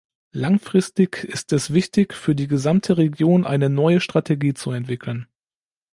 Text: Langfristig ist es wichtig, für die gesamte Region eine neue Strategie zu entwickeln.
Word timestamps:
Langfristig 0.33 1.25
ist 1.25 1.53
es 1.53 1.73
wichtig, 1.73 2.15
für 2.15 2.33
die 2.33 2.47
gesamte 2.47 2.97
Region 2.97 3.45
eine 3.45 3.69
neue 3.69 3.99
Strategie 3.99 4.55
zu 4.55 4.71
entwickeln. 4.71 5.27